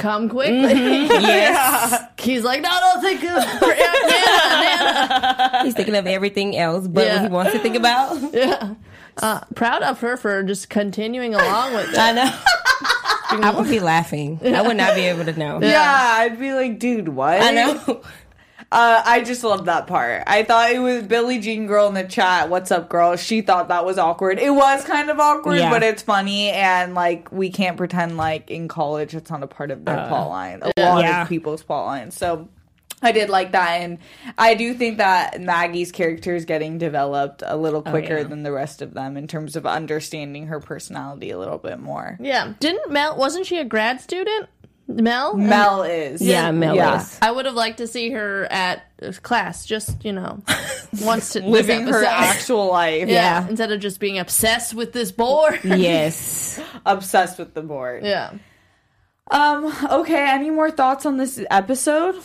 [0.00, 0.56] come quickly.
[1.20, 2.04] Yes.
[2.18, 3.60] He's like, "No, don't think of Nana,
[4.60, 7.14] Nana." He's thinking of everything else but Yeah.
[7.22, 8.18] what he wants to think about.
[8.34, 8.74] Yeah.
[9.22, 11.98] Uh, proud of her for just continuing along with it.
[11.98, 12.32] I know.
[13.46, 14.40] I would be laughing.
[14.42, 15.60] I would not be able to know.
[15.60, 15.82] Yeah,
[16.18, 17.40] I'd be like, dude, what?
[17.42, 18.02] I know.
[18.72, 20.22] Uh, I just love that part.
[20.28, 22.48] I thought it was Billie Jean girl in the chat.
[22.50, 23.16] What's up, girl?
[23.16, 24.38] She thought that was awkward.
[24.38, 25.70] It was kind of awkward, Yeah.
[25.70, 29.72] but it's funny and like we can't pretend like in college it's not a part
[29.72, 30.60] of their Uh, plot line.
[30.62, 31.22] A lot Yeah.
[31.22, 32.16] of people's plot lines.
[32.16, 32.48] So
[33.02, 33.96] I did like that, and
[34.36, 38.24] I do think that Maggie's character is getting developed a little quicker Oh, yeah.
[38.24, 42.18] than the rest of them in terms of understanding her personality a little bit more.
[42.20, 42.52] Yeah.
[42.60, 43.16] Didn't Mel?
[43.16, 44.48] Wasn't she a grad student?
[44.96, 45.36] Mel.
[45.36, 47.18] Mel is, Yeah, Mel is.
[47.22, 48.82] I would have liked to see her at
[49.22, 50.42] class, just you know,
[51.02, 53.08] once to living this her actual life.
[53.08, 53.42] Yeah.
[53.42, 53.48] Yeah.
[53.48, 55.60] Instead of just being obsessed with this board.
[55.64, 56.60] Yes.
[56.86, 58.04] obsessed with the board.
[58.04, 58.32] yeah.
[59.30, 59.72] Um.
[59.90, 60.28] Okay.
[60.28, 62.16] Any more thoughts on this episode?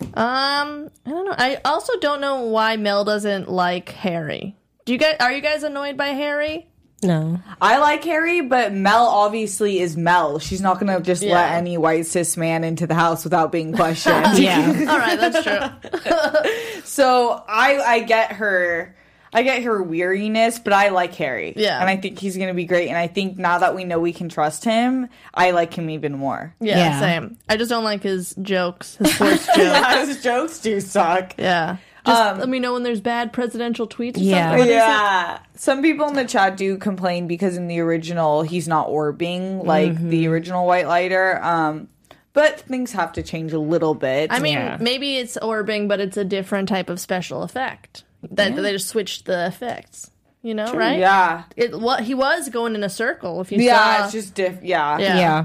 [0.00, 1.34] Um, I don't know.
[1.36, 4.56] I also don't know why Mel doesn't like Harry.
[4.84, 6.66] Do you guys are you guys annoyed by Harry?
[7.02, 7.40] No.
[7.62, 10.38] I like Harry, but Mel obviously is Mel.
[10.38, 11.34] She's not gonna just Yeah.
[11.34, 14.38] let any white cis man into the house without being questioned.
[14.38, 14.66] Yeah.
[14.90, 16.80] All right, that's true.
[16.84, 18.94] so I I get her.
[19.32, 21.52] I get her weariness, but I like Harry.
[21.54, 21.78] Yeah.
[21.80, 22.88] And I think he's gonna be great.
[22.88, 26.18] And I think now that we know we can trust him, I like him even
[26.18, 26.52] more.
[26.60, 27.00] Yeah, Yeah.
[27.00, 27.36] same.
[27.48, 30.08] I just don't like his jokes, his forced jokes.
[30.08, 31.34] His jokes do suck.
[31.38, 31.76] Yeah.
[32.10, 34.16] Just Um, let me know when there's bad presidential tweets.
[34.16, 34.42] Or Yeah.
[34.50, 34.58] something.
[34.58, 34.76] What is it?
[34.76, 35.38] yeah.
[35.56, 39.96] Some people in the chat do complain because in the original he's not orbing like
[39.98, 41.38] the original White Lighter.
[41.42, 41.88] Um,
[42.32, 44.32] but things have to change a little bit.
[44.32, 44.76] I mean, Yeah.
[44.80, 48.04] maybe it's orbing, but it's a different type of special effect.
[48.30, 50.10] That they just switched the effects.
[50.42, 50.98] You know, right?
[50.98, 53.42] yeah, It what he was going in a circle.
[53.42, 54.54] If you yeah, saw, it's just diff.
[54.62, 55.18] Yeah, Yeah.
[55.18, 55.44] Yeah.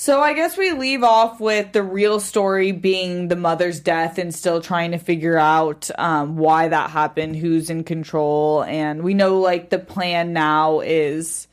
[0.00, 4.34] So I guess we leave off with the real story being the mother's death and
[4.34, 9.40] still trying to figure out um, why that happened, who's in control, and we know
[9.40, 11.48] like the plan now is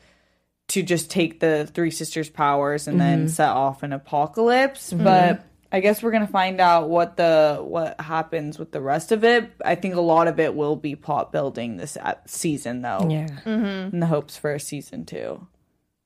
[0.68, 4.94] to just take the three sisters' powers and then set off an apocalypse.
[4.94, 9.24] But I guess we're gonna find out what the what happens with the rest of
[9.24, 9.50] it.
[9.62, 13.28] I think a lot of it will be plot building this uh, season, though, Yeah.
[13.44, 15.46] in the hopes for a season two.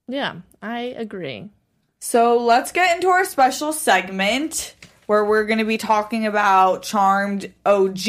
[0.08, 1.50] yeah, I agree.
[2.04, 4.74] So let's get into our special segment
[5.06, 8.08] where we're going to be talking about Charmed OG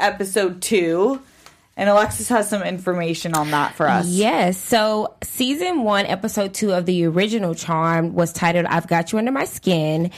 [0.00, 1.22] episode two.
[1.76, 4.08] And Alexis has some information on that for us.
[4.08, 4.58] Yes.
[4.58, 9.30] So, season one, episode two of the original Charmed was titled I've Got You Under
[9.30, 10.10] My Skin.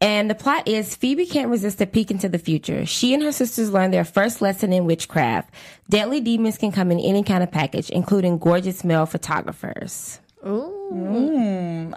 [0.00, 2.86] And the plot is Phoebe can't resist a peek into the future.
[2.86, 5.54] She and her sisters learn their first lesson in witchcraft.
[5.90, 10.18] Deadly demons can come in any kind of package, including gorgeous male photographers.
[10.44, 11.94] Mm.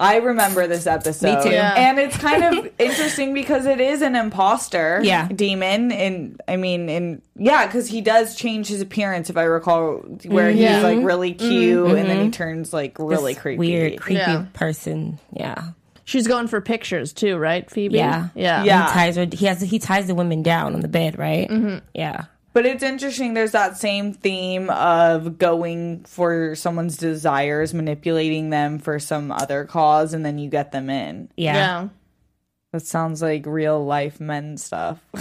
[0.00, 1.36] I remember this episode.
[1.36, 1.50] Me too.
[1.50, 1.74] Yeah.
[1.76, 5.28] And it's kind of interesting because it is an imposter Yeah.
[5.28, 5.92] demon.
[5.92, 10.50] And I mean, and yeah, because he does change his appearance, if I recall, where
[10.50, 10.82] he's mm-hmm.
[10.82, 11.48] like really mm-hmm.
[11.48, 12.30] cute and then he mm-hmm.
[12.30, 13.58] turns like really This creepy.
[13.58, 14.46] Weird, creepy Yeah.
[14.54, 15.18] person.
[15.34, 15.72] Yeah.
[16.06, 17.98] She's going for pictures too, right, Phoebe?
[17.98, 18.30] Yeah.
[18.34, 18.86] yeah, Yeah.
[18.86, 21.48] He ties her, he has, he ties the women down on the bed, right?
[21.48, 21.84] Mm-hmm.
[21.94, 22.24] Yeah.
[22.52, 23.34] But it's interesting.
[23.34, 30.12] There's that same theme of going for someone's desires, manipulating them for some other cause,
[30.14, 31.28] and then you get them in.
[31.36, 31.54] Yeah.
[31.54, 31.88] yeah.
[32.72, 35.00] That sounds like real life men stuff.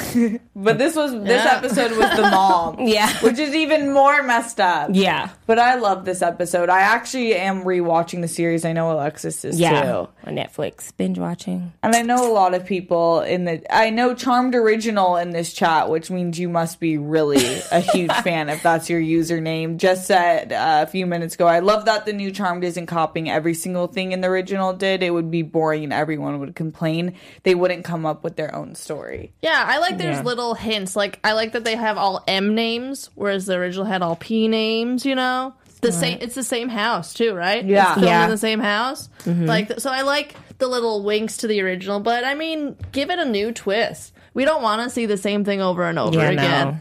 [0.55, 1.57] but this was this Yeah.
[1.57, 2.75] episode was the mom.
[2.88, 3.12] Yeah.
[3.21, 4.91] Which is even more messed up.
[4.93, 5.29] Yeah.
[5.47, 6.69] But I love this episode.
[6.69, 8.65] I actually am rewatching the series.
[8.65, 9.81] I know Alexis is Yeah.
[9.81, 10.07] too.
[10.25, 10.95] On Netflix.
[10.95, 11.73] Binge watching.
[11.81, 15.51] And I know a lot of people in the I know Charmed Original in this
[15.51, 19.77] chat, which means you must be really a huge fan if that's your username.
[19.77, 23.27] Just said uh, a few minutes ago, I love that the new Charmed isn't copying
[23.27, 25.01] every single thing in the original did.
[25.01, 27.15] It would be boring and everyone would complain.
[27.43, 29.32] They wouldn't come up with their own story.
[29.41, 30.23] Yeah, I like there's Yeah.
[30.23, 30.95] little hints.
[30.95, 34.47] Like I like that they have all M names, whereas the original had all P
[34.47, 35.06] names.
[35.06, 36.17] You know, the same.
[36.21, 37.63] It's the same house too, right?
[37.63, 37.93] Yeah.
[37.95, 38.25] it's Yeah.
[38.25, 39.10] in the same house.
[39.25, 39.45] Mm-hmm.
[39.45, 43.19] Like so, I like the little winks to the original, but I mean, give it
[43.19, 44.12] a new twist.
[44.34, 46.67] We don't want to see the same thing over and over Yeah, again.
[46.67, 46.78] no.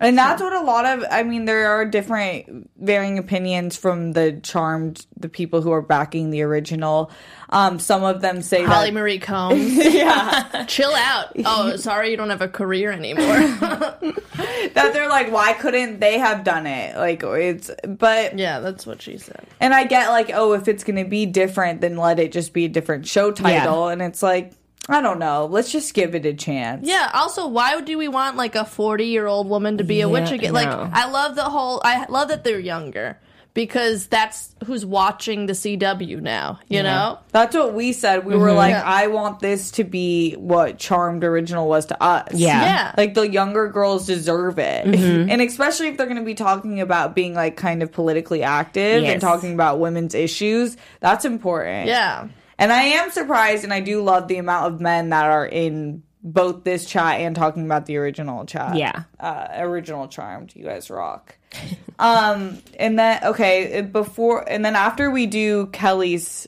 [0.00, 4.40] And that's what a lot of I mean, there are different varying opinions from the
[4.42, 7.10] Charmed, the people who are backing the original.
[7.50, 10.64] Um, some of them say Holly that Marie Combs, yeah.
[10.68, 11.32] chill out.
[11.44, 13.26] Oh, sorry, you don't have a career anymore.
[13.26, 16.96] that they're like, why couldn't they have done it?
[16.96, 19.44] Like it's, but yeah, that's what she said.
[19.60, 22.64] and I get like, oh, if it's gonna be different, then let it just be
[22.64, 23.88] a different show title.
[23.88, 24.52] And it's like,
[24.90, 26.86] I don't know, let's just give it a chance.
[26.86, 27.10] Yeah.
[27.14, 30.52] Also, why do we want like a forty-year-old woman to be a witch Yeah, again?
[30.52, 30.90] Like, no.
[30.92, 31.80] I love the whole.
[31.84, 33.18] I love that they're younger
[33.52, 36.60] because that's who's watching the CW now.
[36.68, 37.18] You know.
[37.32, 38.24] That's what we said.
[38.24, 38.42] We Mm-hmm.
[38.42, 38.82] were like, Yeah.
[38.84, 42.28] I want this to be what Charmed original was to us.
[42.32, 42.62] Yeah.
[42.62, 42.94] Yeah.
[42.96, 44.86] Like the younger girls deserve it.
[44.86, 45.30] Mm-hmm.
[45.30, 49.02] And especially if they're going to be talking about being like kind of politically active
[49.04, 51.86] and talking about women's issues, that's important.
[51.88, 52.28] Yeah.
[52.60, 56.02] And I am surprised and I do love the amount of men that are in
[56.22, 58.76] both this chat and talking about the original chat.
[58.76, 59.04] Yeah.
[59.18, 60.54] Uh, original Charmed.
[60.54, 61.36] You guys rock.
[61.98, 66.46] um, and then, okay, before, and then after we do Kelly's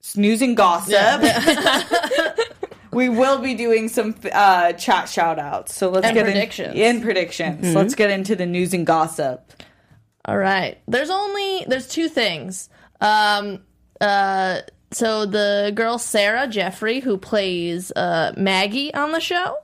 [0.00, 1.22] snoozing gossip.
[2.92, 5.74] We will be doing some uh, chat shout outs.
[5.74, 6.74] So let's And get predictions.
[6.74, 7.74] In, and predictions.
[7.74, 9.52] Let's get into the news and gossip.
[10.24, 10.78] All right.
[10.88, 12.68] There's only there's two things.
[13.00, 13.60] Um
[14.00, 19.56] uh so the girl Sarah Jeffrey who plays uh Maggie on the show,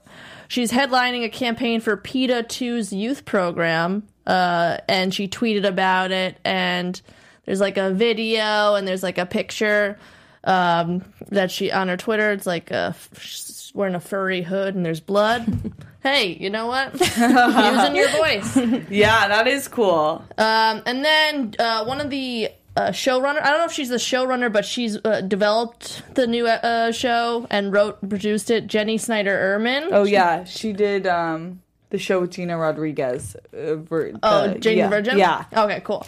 [0.47, 4.03] she's headlining a campaign for PETA 2's youth program.
[4.25, 7.01] Uh and she tweeted about it and
[7.45, 9.97] there's like a video and there's like a picture
[10.43, 14.85] um that she on her Twitter it's like uh she's wearing a furry hood and
[14.85, 15.71] there's blood.
[16.03, 16.93] hey, you know what?
[16.99, 18.57] Using your voice.
[18.89, 20.25] Yeah, that is cool.
[20.37, 23.95] Um, and then uh, one of the uh, showrunner, I don't know if she's the
[23.97, 28.67] showrunner, but she's uh, developed the new uh, show and wrote, produced it.
[28.67, 29.89] Jennie Snyder Urman.
[29.91, 33.35] Oh yeah, she did um the show with Gina Rodriguez.
[33.53, 34.87] Uh, ver- Oh, Jane yeah.
[34.89, 35.17] the Virgin.
[35.17, 35.45] Yeah.
[35.53, 36.05] Okay, cool.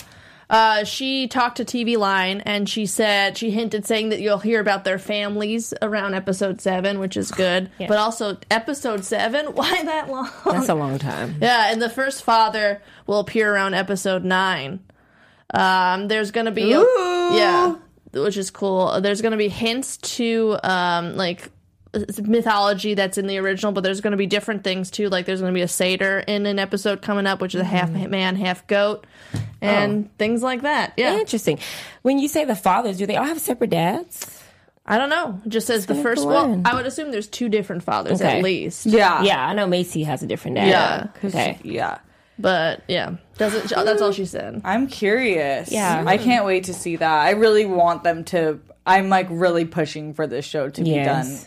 [0.50, 4.60] Uh, she talked to TV Line and she said she hinted saying that you'll hear
[4.60, 7.70] about their families around episode seven, which is good.
[7.78, 10.30] But also episode seven, why that long?
[10.46, 11.36] That's a long time.
[11.40, 14.80] Yeah, and the first father will appear around episode nine.
[15.54, 17.76] Um, there's gonna be a, yeah,
[18.12, 19.02] which is cool.
[19.02, 21.50] There's gonna be hints to um like
[22.22, 25.10] mythology that's in the original, but there's gonna be different things too.
[25.10, 27.90] Like there's gonna be a satyr in an episode coming up, which is a half
[27.92, 29.08] man, half goat,
[29.62, 30.94] and things like that.
[30.98, 31.60] Yeah, Interesting.
[32.04, 34.36] When you say the fathers, do they all have separate dads?
[34.86, 35.40] I don't know.
[35.46, 36.50] It just says the first one.
[36.50, 36.62] one.
[36.66, 38.38] I would assume there's two different fathers Okay.
[38.40, 38.88] at least.
[38.88, 39.22] Yeah.
[39.22, 40.68] Yeah, I know Macy has a different dad.
[40.68, 41.08] Yeah.
[41.30, 41.60] Okay.
[41.64, 42.00] Yeah.
[42.40, 44.62] But yeah, doesn't that's all she said.
[44.64, 45.72] I'm curious.
[45.72, 46.04] Yeah.
[46.08, 47.22] I can't wait to see that.
[47.22, 48.62] I really want them to.
[48.86, 51.38] I'm like really pushing for this show to be done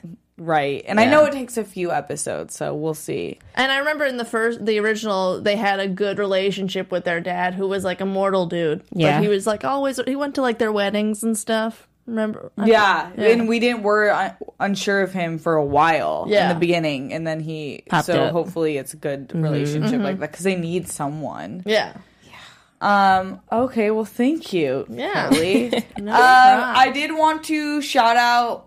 [0.42, 0.84] right.
[0.86, 3.38] And I know it takes a few episodes, so we'll see.
[3.54, 7.20] And I remember in the first, the original, they had a good relationship with their
[7.20, 8.82] dad, who was like a mortal dude.
[8.92, 9.14] Yeah.
[9.14, 10.00] like, he was like always.
[10.06, 11.88] He went to like their weddings and stuff.
[12.06, 12.50] Remember?
[12.58, 13.10] Yeah.
[13.16, 13.28] Yeah.
[13.28, 17.12] And we didn't, we're un- unsure of him for a while in the beginning.
[17.12, 18.32] And then he, Popped so up.
[18.32, 21.62] hopefully it's a good relationship like that because they need someone.
[21.64, 23.18] yeah, yeah.
[23.18, 23.90] Um, okay.
[23.92, 24.84] Well, thank you.
[24.88, 25.28] Yeah.
[25.30, 25.72] Kelly.
[25.96, 28.66] um, I did want to shout out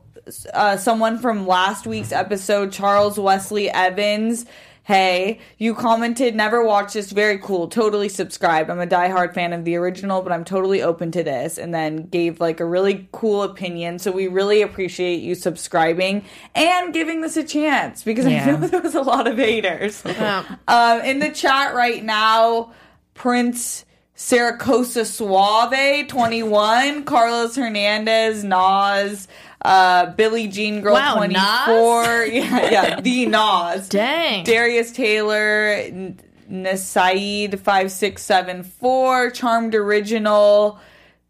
[0.53, 4.45] uh, someone from last week's episode, Charles Wesley Evans.
[4.85, 7.11] Hey, you commented, never watched this.
[7.11, 7.67] Very cool.
[7.67, 8.69] Totally subscribed.
[8.69, 11.57] I'm a diehard fan of the original, but I'm totally open to this.
[11.57, 13.97] And then gave like a really cool opinion.
[13.97, 18.43] So we really appreciate you subscribing and giving this a chance because Yeah.
[18.43, 20.03] I know there was a lot of haters.
[20.05, 20.43] Yeah.
[20.67, 22.71] Um, in the chat right now,
[23.15, 29.27] Prince Saracosa Suave, 21, Carlos Hernandez, Nas,
[29.65, 32.25] uh, Billie Jean Girl, Wow, 24.
[32.25, 33.89] Yeah, yeah, the Nas.
[33.89, 34.43] dang.
[34.43, 35.77] Darius Taylor,
[36.49, 40.79] Nasaid, 5674, Charmed Original.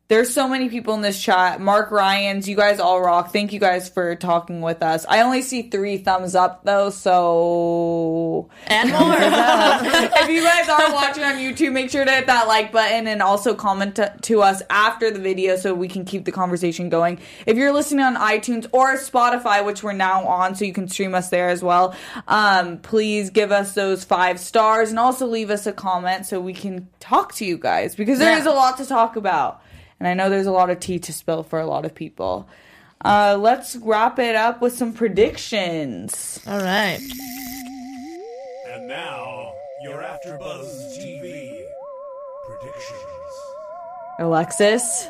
[0.08, 1.60] There's so many people in this chat.
[1.60, 3.34] Mark Ryans, you guys all rock.
[3.34, 5.04] Thank you guys for talking with us.
[5.10, 9.02] I only see three thumbs up though, so and more.
[9.20, 13.24] if you guys are watching on YouTube, make sure to hit that like button and
[13.24, 17.18] also comment to, to us after the video so we can keep the conversation going.
[17.48, 21.16] If you're listening on iTunes or Spotify, which we're now on, so you can stream
[21.16, 21.96] us there as well,
[22.28, 26.54] um, please give us those five stars and also leave us a comment so we
[26.54, 28.40] can talk to you guys because there Yeah.
[28.40, 29.62] is a lot to talk about.
[30.00, 32.48] And I know there's a lot of tea to spill for a lot of people.
[33.04, 36.40] Uh, let's wrap it up with some predictions.
[36.48, 37.00] All right.
[38.72, 39.54] And now,
[39.84, 41.64] you're after AfterBuzz TV
[42.48, 43.06] predictions.
[44.20, 45.08] Alexis?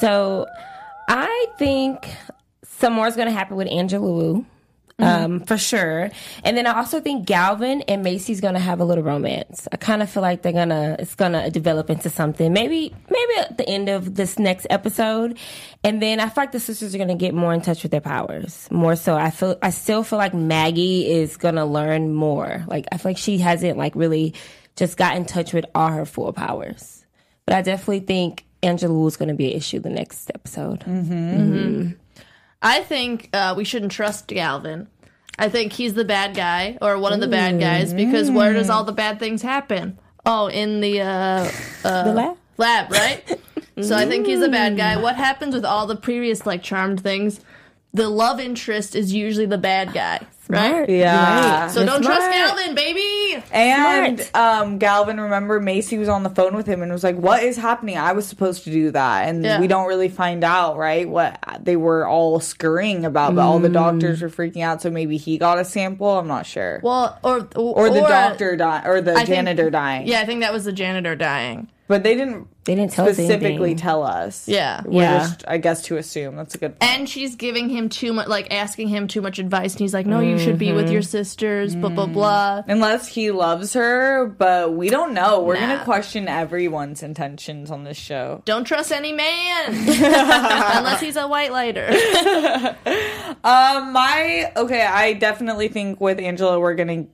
[0.00, 0.46] So
[1.08, 2.08] I think
[2.64, 4.46] some more is going to happen with Angela Wu.
[5.00, 5.24] Mm-hmm.
[5.24, 6.10] Um, for sure.
[6.42, 9.68] And then I also think Galvin and Macy's gonna have a little romance.
[9.70, 12.52] I kind of feel like they're gonna, it's gonna develop into something.
[12.52, 15.38] Maybe, maybe at the end of this next episode.
[15.84, 18.00] And then I feel like the sisters are gonna get more in touch with their
[18.00, 18.66] powers.
[18.72, 19.14] More so.
[19.14, 22.64] I feel, I still feel like Maggie is gonna learn more.
[22.66, 24.34] Like, I feel like she hasn't like really
[24.74, 27.04] just got in touch with all her full powers.
[27.46, 30.80] But I definitely think Angela Wu is gonna be an issue the next episode.
[30.80, 31.12] Mm-hmm.
[31.12, 31.90] Mm-hmm.
[32.62, 34.88] I think uh, we shouldn't trust Galvin.
[35.38, 38.68] I think he's the bad guy or one of the bad guys because where does
[38.68, 39.98] all the bad things happen?
[40.26, 41.50] Oh, in the uh,
[41.82, 42.36] The lab?
[42.56, 43.38] lab, right?
[43.80, 44.96] so I think he's a bad guy.
[44.96, 47.40] What happens with all the previous like charmed things?
[47.94, 50.88] The love interest is usually the bad guy, right?
[50.90, 51.62] Yeah.
[51.62, 51.70] Right.
[51.70, 52.30] So don't trust.
[52.30, 53.00] Galvin, baby.
[53.52, 57.42] And um, Galvin, remember Macy was on the phone with him and was like, "What
[57.42, 57.96] is happening?
[57.98, 59.60] I was supposed to do that, and Yeah.
[59.60, 61.08] we don't really find out, right?
[61.08, 64.82] What they were all scurrying about, but all the doctors were freaking out.
[64.82, 66.18] So maybe he got a sample.
[66.18, 70.06] I'm not sure, Well, or or the doctor died, or the I think- janitor dying.
[70.06, 71.68] Yeah, I think that was the janitor dying.
[71.88, 73.76] But they didn't They didn't tell us specifically anything.
[73.78, 74.46] tell us.
[74.46, 74.82] Yeah.
[74.84, 75.18] we're Yeah.
[75.20, 76.78] just, I guess, to assume that's a good.
[76.78, 76.92] Point.
[76.92, 80.04] And she's giving him too much, like asking him too much advice, and he's like,
[80.06, 82.62] "No, you should be with your sisters." Blah blah blah.
[82.68, 85.40] Unless he loves her, but we don't know.
[85.42, 85.60] We're Nah.
[85.60, 88.42] gonna question everyone's intentions on this show.
[88.44, 91.86] Don't trust any man unless he's a white lighter.
[93.44, 97.06] Um, my okay, I definitely think with Angela, we're gonna.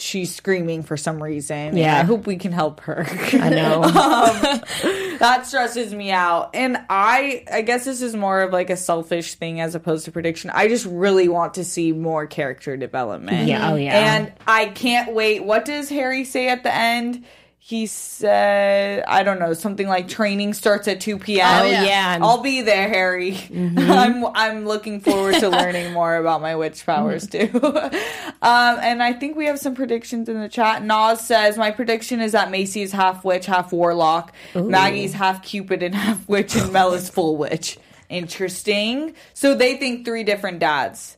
[0.00, 1.56] She's screaming for some reason.
[1.56, 1.98] and Yeah.
[1.98, 3.06] I hope we can help her.
[3.32, 3.82] I know.
[3.98, 8.76] Um, that stresses me out, and I, I guess this is more of like a
[8.76, 10.50] selfish thing as opposed to prediction.
[10.54, 13.48] I just really want to see more character development.
[13.48, 14.14] Yeah, oh, yeah.
[14.16, 15.42] And I can't wait.
[15.44, 17.24] What does Harry say at the end?
[17.68, 21.66] He said, I don't know, something like training starts at 2 p.m.
[21.66, 22.16] Oh, yeah.
[22.22, 23.36] I'll be there, Harry.
[23.54, 27.50] I'm I'm looking forward to learning more about my witch powers too.
[27.52, 27.90] um,
[28.40, 30.82] and I think we have some predictions in the chat.
[30.82, 34.32] Nas says my prediction is that Macy is half witch, half warlock.
[34.54, 37.76] Maggie's half Cupid and half witch, and Mel is full witch.
[38.08, 39.14] Interesting.
[39.34, 41.17] So they think three different dads.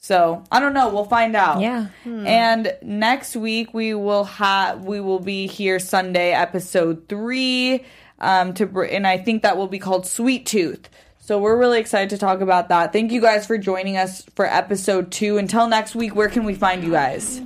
[0.00, 0.88] So I don't know.
[0.88, 1.60] We'll find out.
[1.60, 1.88] Yeah.
[2.04, 7.84] And next week we will have we will be here Sunday episode three.
[8.20, 10.88] Um, to br- and I think that will be called Sweet Tooth.
[11.20, 12.92] So we're really excited to talk about that.
[12.92, 15.36] Thank you guys for joining us for episode two.
[15.36, 17.42] Until next week, where can we find you guys?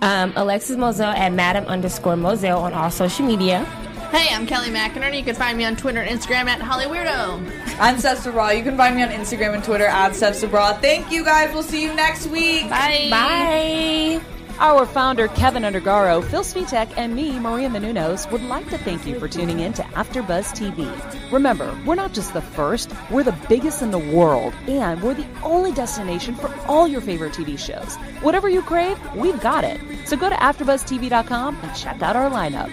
[0.00, 3.66] Um, Alexis Moselle at Madam underscore Moselle on all social media.
[4.16, 5.18] Hey, I'm Kelly McInerney.
[5.18, 7.78] You can find me on Twitter and Instagram at HollyWeirdo.
[7.78, 8.54] I'm Steph Sabra.
[8.54, 10.78] You can find me on Instagram and Twitter at Steph Sabra.
[10.80, 11.52] Thank you guys.
[11.52, 12.70] We'll see you next week.
[12.70, 13.08] Bye.
[13.10, 14.22] Bye.
[14.58, 19.20] Our founder, Kevin Undergaro, Phil Svitek, and me, Maria Menounos, would like to thank you
[19.20, 21.30] for tuning in to AfterBuzz TV.
[21.30, 25.26] Remember, we're not just the first, we're the biggest in the world, and we're the
[25.42, 27.96] only destination for all your favorite TV shows.
[28.22, 29.78] Whatever you crave, we've got it.
[30.06, 32.72] So go to AfterBuzzTV.com and check out our lineup.